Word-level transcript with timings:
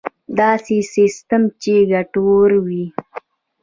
داسې 0.39 0.75
سیستم 0.93 1.43
چې 1.61 1.73
ګټور 1.91 2.49
وي. 2.67 2.85